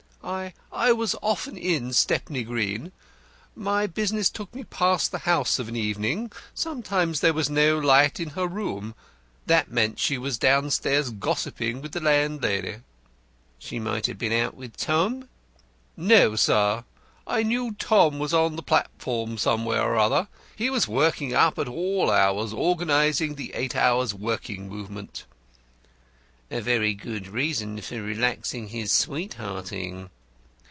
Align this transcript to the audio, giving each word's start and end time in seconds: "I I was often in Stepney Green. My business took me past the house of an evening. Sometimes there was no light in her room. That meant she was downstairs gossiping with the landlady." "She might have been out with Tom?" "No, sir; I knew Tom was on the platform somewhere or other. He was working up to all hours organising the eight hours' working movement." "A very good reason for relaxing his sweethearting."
"I 0.23 0.53
I 0.71 0.91
was 0.93 1.15
often 1.23 1.57
in 1.57 1.93
Stepney 1.93 2.43
Green. 2.43 2.91
My 3.55 3.87
business 3.87 4.29
took 4.29 4.53
me 4.53 4.63
past 4.63 5.11
the 5.11 5.17
house 5.25 5.57
of 5.57 5.67
an 5.67 5.75
evening. 5.75 6.31
Sometimes 6.53 7.21
there 7.21 7.33
was 7.33 7.49
no 7.49 7.79
light 7.79 8.19
in 8.19 8.29
her 8.29 8.45
room. 8.45 8.93
That 9.47 9.71
meant 9.71 9.97
she 9.97 10.19
was 10.19 10.37
downstairs 10.37 11.09
gossiping 11.09 11.81
with 11.81 11.93
the 11.93 11.99
landlady." 12.01 12.77
"She 13.57 13.79
might 13.79 14.05
have 14.05 14.19
been 14.19 14.31
out 14.31 14.53
with 14.53 14.77
Tom?" 14.77 15.27
"No, 15.97 16.35
sir; 16.35 16.83
I 17.25 17.41
knew 17.41 17.71
Tom 17.73 18.19
was 18.19 18.31
on 18.33 18.57
the 18.57 18.61
platform 18.63 19.39
somewhere 19.39 19.81
or 19.81 19.97
other. 19.97 20.27
He 20.55 20.69
was 20.69 20.87
working 20.87 21.33
up 21.33 21.55
to 21.55 21.65
all 21.65 22.11
hours 22.11 22.53
organising 22.53 23.35
the 23.35 23.53
eight 23.55 23.75
hours' 23.75 24.13
working 24.13 24.69
movement." 24.69 25.25
"A 26.53 26.59
very 26.59 26.93
good 26.93 27.27
reason 27.29 27.79
for 27.79 28.01
relaxing 28.01 28.67
his 28.67 28.91
sweethearting." 28.91 30.09